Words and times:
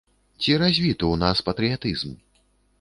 Ці 0.41 0.55
развіты 0.61 0.97
ў 1.11 1.15
нас 1.25 1.45
патрыятызм? 1.53 2.19